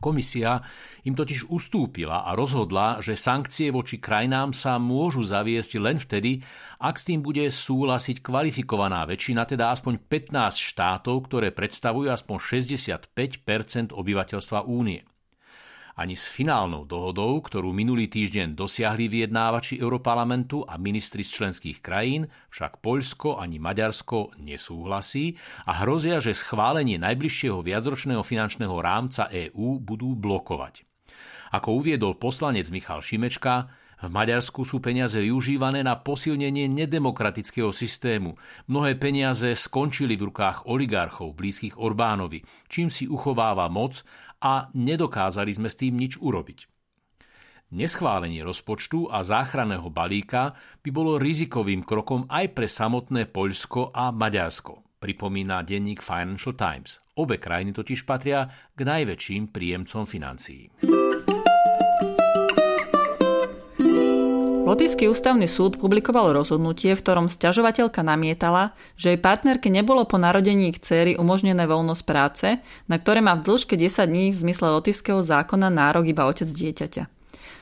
Komisia 0.00 0.64
im 1.04 1.12
totiž 1.12 1.52
ustúpila 1.52 2.24
a 2.24 2.32
rozhodla, 2.32 3.04
že 3.04 3.20
sankcie 3.20 3.68
voči 3.68 4.00
krajinám 4.00 4.56
sa 4.56 4.80
môžu 4.80 5.20
zaviesť 5.20 5.72
len 5.76 6.00
vtedy, 6.00 6.40
ak 6.80 6.96
s 6.96 7.06
tým 7.12 7.20
bude 7.20 7.44
súhlasiť 7.52 8.24
kvalifikovaná 8.24 9.04
väčšina, 9.04 9.44
teda 9.44 9.70
aspoň 9.76 10.00
15 10.08 10.56
štátov, 10.56 11.28
ktoré 11.28 11.52
predstavujú 11.52 12.08
aspoň 12.08 12.36
65% 13.12 13.92
obyvateľstva 13.92 14.64
únie. 14.64 15.04
Ani 15.98 16.14
s 16.14 16.30
finálnou 16.30 16.86
dohodou, 16.86 17.42
ktorú 17.42 17.74
minulý 17.74 18.06
týždeň 18.06 18.54
dosiahli 18.54 19.10
vyjednávači 19.10 19.82
Europarlamentu 19.82 20.62
a 20.62 20.78
ministri 20.78 21.26
z 21.26 21.42
členských 21.42 21.82
krajín, 21.82 22.30
však 22.54 22.78
Poľsko 22.78 23.42
ani 23.42 23.58
Maďarsko 23.58 24.38
nesúhlasí 24.38 25.34
a 25.66 25.82
hrozia, 25.82 26.22
že 26.22 26.36
schválenie 26.36 27.00
najbližšieho 27.02 27.58
viacročného 27.58 28.22
finančného 28.22 28.76
rámca 28.78 29.26
EÚ 29.32 29.82
budú 29.82 30.14
blokovať. 30.14 30.86
Ako 31.50 31.82
uviedol 31.82 32.14
poslanec 32.14 32.70
Michal 32.70 33.02
Šimečka, 33.02 33.66
v 34.00 34.08
Maďarsku 34.08 34.64
sú 34.64 34.80
peniaze 34.80 35.20
využívané 35.20 35.84
na 35.84 35.92
posilnenie 35.92 36.72
nedemokratického 36.72 37.68
systému. 37.68 38.32
Mnohé 38.64 38.96
peniaze 38.96 39.52
skončili 39.52 40.16
v 40.16 40.32
rukách 40.32 40.64
oligarchov 40.64 41.36
blízkych 41.36 41.76
Orbánovi, 41.76 42.40
čím 42.64 42.88
si 42.88 43.04
uchováva 43.04 43.68
moc 43.68 44.00
a 44.40 44.72
nedokázali 44.72 45.52
sme 45.52 45.68
s 45.68 45.78
tým 45.78 45.96
nič 45.96 46.18
urobiť. 46.18 46.66
Neschválenie 47.70 48.42
rozpočtu 48.42 49.06
a 49.06 49.22
záchranného 49.22 49.94
balíka 49.94 50.58
by 50.82 50.90
bolo 50.90 51.22
rizikovým 51.22 51.86
krokom 51.86 52.26
aj 52.26 52.50
pre 52.50 52.66
samotné 52.66 53.30
Poľsko 53.30 53.94
a 53.94 54.10
Maďarsko, 54.10 54.98
pripomína 54.98 55.62
denník 55.62 56.02
Financial 56.02 56.58
Times. 56.58 56.98
Obe 57.14 57.38
krajiny 57.38 57.70
totiž 57.70 58.02
patria 58.02 58.50
k 58.74 58.80
najväčším 58.82 59.54
príjemcom 59.54 60.02
financií. 60.02 60.66
Lotyšský 64.70 65.10
ústavný 65.10 65.50
súd 65.50 65.82
publikoval 65.82 66.30
rozhodnutie, 66.30 66.94
v 66.94 67.02
ktorom 67.02 67.26
sťažovateľka 67.26 68.06
namietala, 68.06 68.70
že 68.94 69.10
jej 69.10 69.18
partnerke 69.18 69.66
nebolo 69.66 70.06
po 70.06 70.14
narodení 70.14 70.70
ich 70.70 70.78
céry 70.78 71.18
umožnené 71.18 71.66
voľnosť 71.66 72.02
práce, 72.06 72.54
na 72.86 72.94
ktoré 72.94 73.18
má 73.18 73.34
v 73.34 73.50
dĺžke 73.50 73.74
10 73.74 74.06
dní 74.06 74.30
v 74.30 74.38
zmysle 74.38 74.70
lotyšského 74.70 75.26
zákona 75.26 75.74
nárok 75.74 76.14
iba 76.14 76.22
otec 76.22 76.46
dieťaťa. 76.46 77.02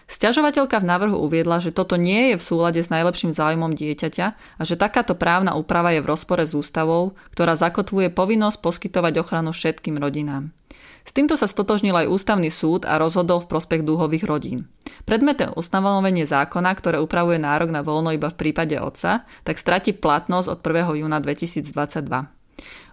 Sťažovateľka 0.04 0.84
v 0.84 0.88
návrhu 0.92 1.16
uviedla, 1.16 1.64
že 1.64 1.72
toto 1.72 1.96
nie 1.96 2.36
je 2.36 2.36
v 2.36 2.44
súlade 2.44 2.84
s 2.84 2.92
najlepším 2.92 3.32
záujmom 3.32 3.72
dieťaťa 3.72 4.26
a 4.60 4.62
že 4.68 4.76
takáto 4.76 5.16
právna 5.16 5.56
úprava 5.56 5.96
je 5.96 6.04
v 6.04 6.12
rozpore 6.12 6.44
s 6.44 6.52
ústavou, 6.52 7.16
ktorá 7.32 7.56
zakotvuje 7.56 8.12
povinnosť 8.12 8.60
poskytovať 8.60 9.24
ochranu 9.24 9.56
všetkým 9.56 9.96
rodinám. 9.96 10.52
S 11.08 11.16
týmto 11.16 11.40
sa 11.40 11.48
stotožnil 11.48 11.96
aj 11.96 12.12
ústavný 12.12 12.52
súd 12.52 12.84
a 12.84 13.00
rozhodol 13.00 13.40
v 13.40 13.48
prospech 13.48 13.80
dúhových 13.80 14.28
rodín. 14.28 14.68
Predmetné 15.08 15.56
ustanovenie 15.56 16.28
zákona, 16.28 16.68
ktoré 16.76 17.00
upravuje 17.00 17.40
nárok 17.40 17.72
na 17.72 17.80
voľno 17.80 18.12
iba 18.12 18.28
v 18.28 18.36
prípade 18.36 18.76
otca, 18.76 19.24
tak 19.40 19.56
stratí 19.56 19.96
platnosť 19.96 20.52
od 20.52 20.58
1. 20.60 21.00
júna 21.00 21.16
2022. 21.24 21.72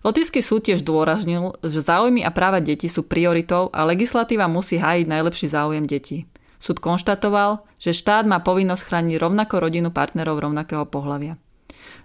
Lotyšský 0.08 0.40
súd 0.40 0.64
tiež 0.64 0.88
dôražnil, 0.88 1.60
že 1.60 1.84
záujmy 1.84 2.24
a 2.24 2.32
práva 2.32 2.64
detí 2.64 2.88
sú 2.88 3.04
prioritou 3.04 3.68
a 3.76 3.84
legislatíva 3.84 4.48
musí 4.48 4.80
hájiť 4.80 5.12
najlepší 5.12 5.52
záujem 5.52 5.84
detí. 5.84 6.24
Súd 6.56 6.80
konštatoval, 6.80 7.68
že 7.84 7.92
štát 7.92 8.24
má 8.24 8.40
povinnosť 8.40 8.96
chrániť 8.96 9.20
rovnako 9.20 9.60
rodinu 9.60 9.92
partnerov 9.92 10.40
rovnakého 10.40 10.88
pohľavia. 10.88 11.36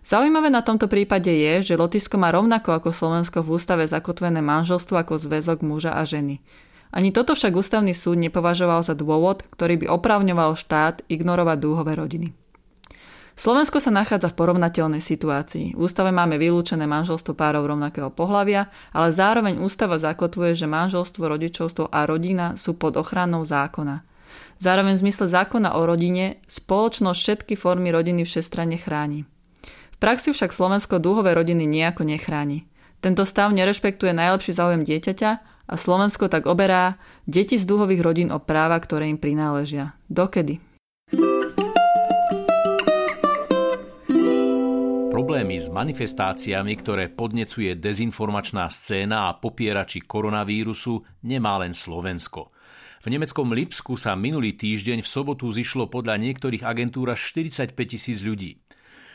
Zaujímavé 0.00 0.48
na 0.48 0.64
tomto 0.64 0.88
prípade 0.88 1.28
je, 1.28 1.72
že 1.72 1.76
Lotyšsko 1.76 2.16
má 2.16 2.32
rovnako 2.32 2.72
ako 2.72 2.88
Slovensko 2.88 3.44
v 3.44 3.60
ústave 3.60 3.84
zakotvené 3.84 4.40
manželstvo 4.40 4.96
ako 4.96 5.20
zväzok 5.20 5.60
muža 5.60 5.92
a 5.92 6.08
ženy. 6.08 6.40
Ani 6.90 7.12
toto 7.12 7.36
však 7.36 7.52
ústavný 7.52 7.92
súd 7.92 8.16
nepovažoval 8.18 8.80
za 8.80 8.96
dôvod, 8.96 9.44
ktorý 9.52 9.84
by 9.84 9.86
opravňoval 9.92 10.56
štát 10.56 11.04
ignorovať 11.06 11.56
dúhové 11.60 11.94
rodiny. 11.94 12.32
Slovensko 13.36 13.78
sa 13.78 13.94
nachádza 13.94 14.32
v 14.32 14.38
porovnateľnej 14.40 15.00
situácii. 15.04 15.76
V 15.76 15.80
ústave 15.80 16.10
máme 16.10 16.36
vylúčené 16.40 16.84
manželstvo 16.88 17.36
párov 17.36 17.68
rovnakého 17.68 18.10
pohľavia, 18.10 18.72
ale 18.90 19.14
zároveň 19.14 19.60
ústava 19.62 20.00
zakotvuje, 20.00 20.56
že 20.56 20.66
manželstvo, 20.66 21.24
rodičovstvo 21.24 21.92
a 21.92 22.08
rodina 22.08 22.56
sú 22.56 22.74
pod 22.74 22.96
ochranou 22.96 23.44
zákona. 23.46 24.02
Zároveň 24.60 24.96
v 24.96 25.02
zmysle 25.08 25.26
zákona 25.28 25.76
o 25.76 25.84
rodine 25.84 26.42
spoločnosť 26.48 27.18
všetky 27.20 27.54
formy 27.54 27.94
rodiny 27.94 28.26
všestranne 28.26 28.76
chráni 28.76 29.24
praxi 30.00 30.32
však 30.32 30.50
Slovensko 30.50 30.96
dúhové 30.96 31.36
rodiny 31.36 31.68
nejako 31.68 32.08
nechráni. 32.08 32.64
Tento 33.04 33.28
stav 33.28 33.52
nerešpektuje 33.52 34.16
najlepší 34.16 34.56
záujem 34.56 34.82
dieťaťa 34.82 35.30
a 35.68 35.74
Slovensko 35.76 36.32
tak 36.32 36.48
oberá 36.48 36.96
deti 37.28 37.60
z 37.60 37.68
dúhových 37.68 38.00
rodín 38.00 38.28
o 38.32 38.40
práva, 38.40 38.80
ktoré 38.80 39.12
im 39.12 39.20
prináležia. 39.20 39.94
Dokedy? 40.08 40.60
Problémy 45.12 45.56
s 45.60 45.68
manifestáciami, 45.68 46.72
ktoré 46.80 47.12
podnecuje 47.12 47.76
dezinformačná 47.76 48.66
scéna 48.72 49.28
a 49.28 49.36
popierači 49.36 50.00
koronavírusu, 50.00 51.04
nemá 51.28 51.60
len 51.60 51.76
Slovensko. 51.76 52.50
V 53.00 53.06
nemeckom 53.08 53.48
Lipsku 53.52 53.96
sa 53.96 54.12
minulý 54.12 54.56
týždeň 54.56 55.00
v 55.00 55.08
sobotu 55.08 55.48
zišlo 55.48 55.88
podľa 55.88 56.20
niektorých 56.20 56.64
agentúr 56.64 57.16
až 57.16 57.32
45 57.32 57.72
tisíc 57.88 58.20
ľudí. 58.20 58.60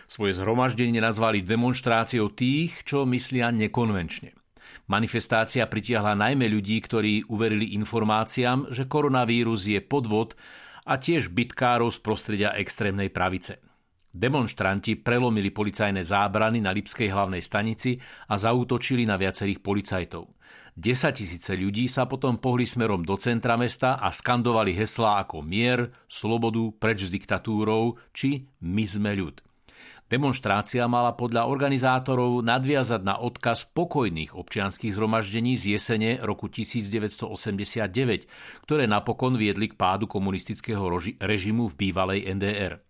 Svoje 0.05 0.37
zhromaždenie 0.37 1.01
nazvali 1.01 1.41
demonstráciou 1.41 2.29
tých, 2.29 2.85
čo 2.85 3.09
myslia 3.09 3.49
nekonvenčne. 3.49 4.37
Manifestácia 4.85 5.65
pritiahla 5.65 6.13
najmä 6.13 6.45
ľudí, 6.45 6.77
ktorí 6.77 7.25
uverili 7.25 7.73
informáciám, 7.73 8.69
že 8.69 8.85
koronavírus 8.85 9.65
je 9.65 9.81
podvod 9.81 10.37
a 10.85 11.01
tiež 11.01 11.33
bitkárov 11.33 11.89
z 11.89 11.99
prostredia 12.05 12.53
extrémnej 12.53 13.09
pravice. 13.09 13.57
Demonstranti 14.15 14.95
prelomili 14.95 15.51
policajné 15.51 15.99
zábrany 15.99 16.63
na 16.63 16.71
Lipskej 16.71 17.11
hlavnej 17.11 17.43
stanici 17.43 17.99
a 18.31 18.39
zaútočili 18.39 19.03
na 19.03 19.19
viacerých 19.19 19.59
policajtov. 19.59 20.31
10 20.75 21.19
tisíce 21.19 21.51
ľudí 21.55 21.87
sa 21.87 22.07
potom 22.07 22.39
pohli 22.39 22.63
smerom 22.67 23.03
do 23.03 23.15
centra 23.19 23.55
mesta 23.55 23.99
a 23.99 24.11
skandovali 24.11 24.75
heslá 24.75 25.23
ako 25.23 25.43
mier, 25.43 25.91
slobodu, 26.07 26.71
preč 26.79 27.07
s 27.07 27.11
diktatúrou 27.11 27.99
či 28.15 28.47
my 28.63 28.83
sme 28.87 29.15
ľud. 29.19 29.44
Demonštrácia 30.05 30.85
mala 30.85 31.17
podľa 31.17 31.49
organizátorov 31.49 32.45
nadviazať 32.45 33.01
na 33.01 33.17
odkaz 33.17 33.73
pokojných 33.73 34.37
občianských 34.37 34.93
zhromaždení 34.93 35.57
z 35.57 35.73
jesene 35.73 36.21
roku 36.21 36.45
1989, 36.45 38.29
ktoré 38.69 38.85
napokon 38.85 39.33
viedli 39.33 39.65
k 39.65 39.73
pádu 39.73 40.05
komunistického 40.05 40.85
režimu 41.17 41.73
v 41.73 41.89
bývalej 41.89 42.19
NDR. 42.37 42.85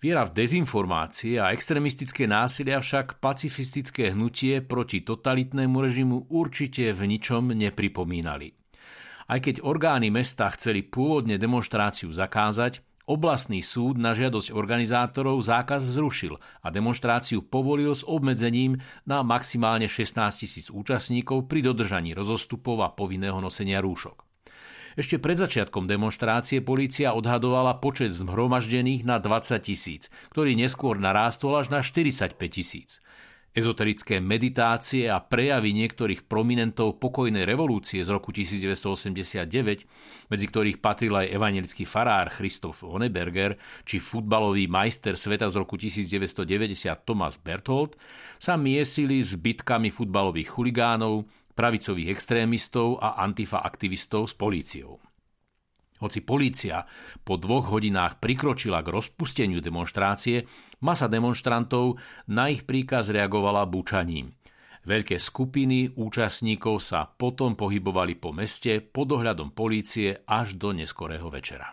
Viera 0.00 0.24
v 0.24 0.36
dezinformácie 0.36 1.40
a 1.40 1.52
extremistické 1.52 2.28
násilia 2.28 2.76
však 2.76 3.24
pacifistické 3.24 4.12
hnutie 4.12 4.60
proti 4.60 5.00
totalitnému 5.00 5.76
režimu 5.80 6.28
určite 6.28 6.92
v 6.92 7.08
ničom 7.08 7.56
nepripomínali. 7.56 8.52
Aj 9.24 9.40
keď 9.40 9.64
orgány 9.64 10.12
mesta 10.12 10.52
chceli 10.52 10.84
pôvodne 10.84 11.40
demonstráciu 11.40 12.12
zakázať, 12.12 12.83
Oblastný 13.04 13.60
súd 13.60 14.00
na 14.00 14.16
žiadosť 14.16 14.56
organizátorov 14.56 15.36
zákaz 15.44 15.84
zrušil 15.84 16.40
a 16.64 16.72
demonstráciu 16.72 17.44
povolil 17.44 17.92
s 17.92 18.00
obmedzením 18.00 18.80
na 19.04 19.20
maximálne 19.20 19.84
16 19.84 20.24
tisíc 20.40 20.72
účastníkov 20.72 21.44
pri 21.44 21.68
dodržaní 21.68 22.16
rozostupov 22.16 22.80
a 22.80 22.88
povinného 22.88 23.44
nosenia 23.44 23.84
rúšok. 23.84 24.24
Ešte 24.96 25.20
pred 25.20 25.36
začiatkom 25.36 25.84
demonstrácie 25.84 26.64
polícia 26.64 27.12
odhadovala 27.12 27.76
počet 27.76 28.16
zhromaždených 28.16 29.04
na 29.04 29.20
20 29.20 29.60
tisíc, 29.60 30.08
ktorý 30.32 30.56
neskôr 30.56 30.96
narástol 30.96 31.60
až 31.60 31.68
na 31.68 31.84
45 31.84 32.40
tisíc. 32.48 33.03
Ezoterické 33.54 34.18
meditácie 34.18 35.06
a 35.06 35.22
prejavy 35.22 35.70
niektorých 35.78 36.26
prominentov 36.26 36.98
pokojnej 36.98 37.46
revolúcie 37.46 38.02
z 38.02 38.10
roku 38.10 38.34
1989, 38.34 40.26
medzi 40.26 40.46
ktorých 40.50 40.82
patril 40.82 41.14
aj 41.14 41.30
evangelický 41.30 41.86
farár 41.86 42.34
Christoph 42.34 42.82
Honeberger 42.82 43.54
či 43.86 44.02
futbalový 44.02 44.66
majster 44.66 45.14
sveta 45.14 45.46
z 45.46 45.62
roku 45.62 45.78
1990 45.78 47.06
Thomas 47.06 47.38
Berthold, 47.38 47.94
sa 48.42 48.58
miesili 48.58 49.22
s 49.22 49.38
bitkami 49.38 49.86
futbalových 49.86 50.50
chuligánov, 50.50 51.30
pravicových 51.54 52.10
extrémistov 52.10 52.98
a 52.98 53.22
antifa 53.22 53.62
aktivistov 53.62 54.26
s 54.26 54.34
políciou. 54.34 54.98
Hoci 56.04 56.20
polícia 56.20 56.84
po 57.24 57.40
dvoch 57.40 57.72
hodinách 57.72 58.20
prikročila 58.20 58.84
k 58.84 58.92
rozpusteniu 58.92 59.64
demonstrácie, 59.64 60.44
masa 60.84 61.08
demonstrantov 61.08 61.96
na 62.28 62.52
ich 62.52 62.68
príkaz 62.68 63.08
reagovala 63.08 63.64
bučaním. 63.64 64.36
Veľké 64.84 65.16
skupiny 65.16 65.96
účastníkov 65.96 66.84
sa 66.84 67.08
potom 67.08 67.56
pohybovali 67.56 68.20
po 68.20 68.36
meste 68.36 68.84
pod 68.84 69.16
ohľadom 69.16 69.56
polície 69.56 70.12
až 70.28 70.60
do 70.60 70.76
neskorého 70.76 71.24
večera. 71.32 71.72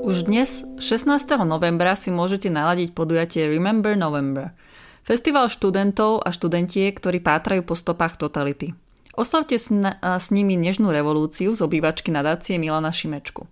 Už 0.00 0.24
dnes, 0.24 0.64
16. 0.80 1.12
novembra, 1.44 1.92
si 1.92 2.08
môžete 2.08 2.48
naladiť 2.48 2.96
podujatie 2.96 3.52
Remember 3.52 4.00
November. 4.00 4.56
Festival 5.04 5.52
študentov 5.52 6.24
a 6.24 6.32
študentiek, 6.32 6.96
ktorí 6.96 7.20
pátrajú 7.20 7.68
po 7.68 7.76
stopách 7.76 8.16
totality. 8.16 8.72
Oslavte 9.18 9.58
s, 9.58 9.74
s 10.00 10.26
nimi 10.30 10.54
nežnú 10.54 10.94
revolúciu 10.94 11.50
z 11.50 11.66
obývačky 11.66 12.14
nadácie 12.14 12.62
Milana 12.62 12.94
Šimečku. 12.94 13.42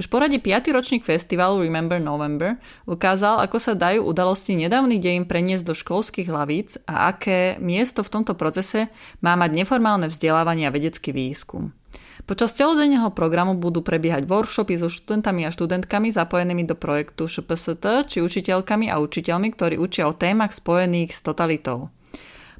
Už 0.00 0.08
poradí 0.08 0.40
5. 0.40 0.72
ročník 0.72 1.04
festivalu 1.04 1.60
Remember 1.60 2.00
November 2.00 2.56
ukázal, 2.88 3.44
ako 3.44 3.60
sa 3.60 3.76
dajú 3.76 4.08
udalosti 4.08 4.56
nedávnych 4.56 5.04
dejín 5.04 5.28
preniesť 5.28 5.68
do 5.68 5.76
školských 5.76 6.32
hlavíc 6.32 6.80
a 6.88 7.12
aké 7.12 7.60
miesto 7.60 8.00
v 8.00 8.08
tomto 8.08 8.32
procese 8.32 8.88
má 9.20 9.36
mať 9.36 9.52
neformálne 9.52 10.08
vzdelávanie 10.08 10.64
a 10.64 10.72
vedecký 10.72 11.12
výskum. 11.12 11.76
Počas 12.24 12.56
celodenného 12.56 13.12
programu 13.12 13.52
budú 13.52 13.84
prebiehať 13.84 14.24
workshopy 14.24 14.80
so 14.80 14.88
študentami 14.88 15.44
a 15.44 15.52
študentkami 15.52 16.08
zapojenými 16.08 16.64
do 16.64 16.72
projektu 16.72 17.28
ŠPST 17.28 18.08
či 18.08 18.24
učiteľkami 18.24 18.88
a 18.88 18.96
učiteľmi, 18.96 19.52
ktorí 19.52 19.76
učia 19.76 20.08
o 20.08 20.16
témach 20.16 20.56
spojených 20.56 21.12
s 21.12 21.20
totalitou. 21.20 21.92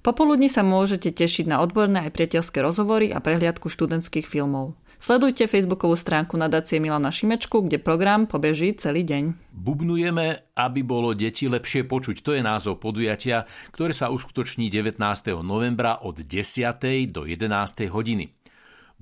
Popoludní 0.03 0.51
sa 0.51 0.67
môžete 0.67 1.15
tešiť 1.15 1.47
na 1.47 1.63
odborné 1.63 2.11
aj 2.11 2.19
priateľské 2.19 2.59
rozhovory 2.59 3.15
a 3.15 3.23
prehliadku 3.23 3.71
študentských 3.71 4.27
filmov. 4.27 4.75
Sledujte 4.99 5.47
facebookovú 5.47 5.95
stránku 5.95 6.35
nadácie 6.35 6.83
Milana 6.83 7.15
Šimečku, 7.15 7.67
kde 7.67 7.79
program 7.79 8.27
pobeží 8.27 8.75
celý 8.75 9.07
deň. 9.07 9.55
Bubnujeme, 9.55 10.55
aby 10.59 10.83
bolo 10.83 11.15
deti 11.15 11.47
lepšie 11.47 11.87
počuť. 11.87 12.23
To 12.23 12.35
je 12.35 12.43
názov 12.43 12.83
podujatia, 12.83 13.47
ktoré 13.71 13.95
sa 13.95 14.11
uskutoční 14.11 14.71
19. 14.71 14.99
novembra 15.43 16.03
od 16.03 16.19
10. 16.19 16.35
do 17.11 17.23
11. 17.23 17.87
hodiny. 17.91 18.42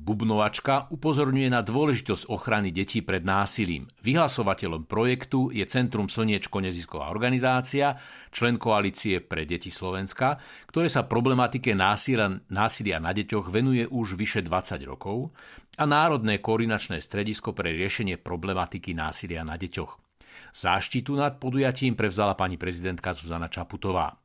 Bubnovačka 0.01 0.89
upozorňuje 0.89 1.53
na 1.53 1.61
dôležitosť 1.61 2.33
ochrany 2.33 2.73
detí 2.73 3.05
pred 3.05 3.21
násilím. 3.21 3.85
Vyhlasovateľom 4.01 4.89
projektu 4.89 5.53
je 5.53 5.61
Centrum 5.69 6.09
Slniečko 6.09 6.65
nezisková 6.65 7.13
organizácia, 7.13 8.01
člen 8.33 8.57
koalície 8.57 9.21
pre 9.21 9.45
deti 9.45 9.69
Slovenska, 9.69 10.41
ktoré 10.73 10.89
sa 10.89 11.05
problematike 11.05 11.77
násilia, 11.77 12.33
násilia 12.49 12.97
na 12.97 13.13
deťoch 13.13 13.53
venuje 13.53 13.85
už 13.85 14.17
vyše 14.17 14.41
20 14.41 14.81
rokov 14.89 15.37
a 15.77 15.85
Národné 15.85 16.41
koordinačné 16.41 17.05
stredisko 17.05 17.53
pre 17.53 17.77
riešenie 17.77 18.17
problematiky 18.17 18.97
násilia 18.97 19.45
na 19.45 19.61
deťoch. 19.61 20.01
Záštitu 20.57 21.13
nad 21.13 21.37
podujatím 21.37 21.93
prevzala 21.93 22.33
pani 22.33 22.57
prezidentka 22.57 23.13
Zuzana 23.13 23.53
Čaputová. 23.53 24.17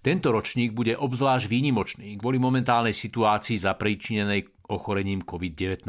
Tento 0.00 0.28
ročník 0.34 0.74
bude 0.76 0.94
obzvlášť 0.94 1.46
výnimočný 1.48 2.16
kvôli 2.20 2.36
momentálnej 2.42 2.92
situácii 2.92 3.56
zapríčinenej 3.60 4.68
ochorením 4.68 5.22
COVID-19. 5.24 5.86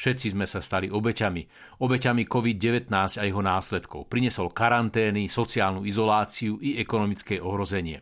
Všetci 0.00 0.32
sme 0.32 0.48
sa 0.48 0.64
stali 0.64 0.88
obeťami. 0.88 1.42
Obeťami 1.84 2.24
COVID-19 2.24 2.88
a 3.20 3.22
jeho 3.28 3.44
následkov. 3.44 4.08
Prinesol 4.08 4.48
karantény, 4.48 5.28
sociálnu 5.28 5.84
izoláciu 5.84 6.56
i 6.56 6.80
ekonomické 6.80 7.36
ohrozenie. 7.36 8.00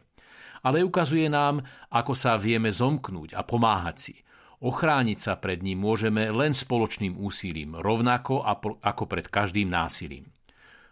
Ale 0.63 0.87
ukazuje 0.87 1.27
nám, 1.27 1.59
ako 1.91 2.15
sa 2.15 2.39
vieme 2.39 2.71
zomknúť 2.71 3.35
a 3.35 3.43
pomáhať 3.43 3.97
si. 3.99 4.15
Ochrániť 4.59 5.19
sa 5.19 5.39
pred 5.39 5.63
ním 5.63 5.83
môžeme 5.83 6.31
len 6.35 6.51
spoločným 6.51 7.15
úsilím, 7.19 7.79
rovnako 7.79 8.43
ako 8.83 9.05
pred 9.07 9.27
každým 9.31 9.71
násilím. 9.71 10.31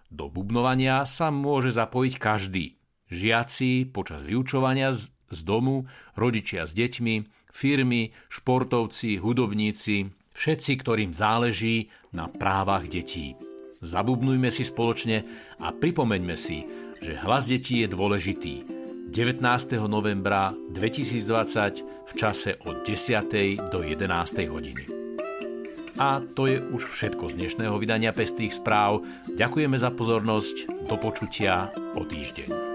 Do 0.07 0.31
bubnovania 0.31 1.03
sa 1.03 1.35
môže 1.35 1.75
zapojiť 1.75 2.15
každý, 2.19 2.79
žiaci 3.11 3.89
počas 3.91 4.23
vyučovania 4.23 4.91
z, 4.91 5.11
z 5.31 5.39
domu, 5.43 5.87
rodičia 6.19 6.67
s 6.67 6.73
deťmi, 6.75 7.15
firmy, 7.51 8.13
športovci, 8.29 9.17
hudobníci, 9.17 10.13
všetci, 10.37 10.73
ktorým 10.85 11.13
záleží 11.17 11.89
na 12.13 12.29
právach 12.29 12.85
detí. 12.87 13.35
Zabubnujme 13.81 14.53
si 14.53 14.65
spoločne 14.65 15.25
a 15.61 15.73
pripomeňme 15.73 16.37
si, 16.37 16.65
že 17.01 17.17
hlas 17.21 17.49
detí 17.49 17.85
je 17.85 17.89
dôležitý. 17.89 18.55
19. 19.07 19.39
novembra 19.87 20.51
2020 20.75 22.11
v 22.11 22.13
čase 22.19 22.59
od 22.67 22.83
10. 22.83 23.71
do 23.71 23.81
11. 23.81 24.51
hodiny. 24.51 24.85
A 25.97 26.21
to 26.21 26.45
je 26.45 26.61
už 26.61 26.83
všetko 26.85 27.33
z 27.33 27.41
dnešného 27.41 27.77
vydania 27.81 28.13
Pestých 28.13 28.53
správ. 28.53 29.01
Ďakujeme 29.33 29.81
za 29.81 29.89
pozornosť. 29.89 30.85
Do 30.85 31.01
počutia 31.01 31.73
o 31.97 32.05
týždeň. 32.05 32.66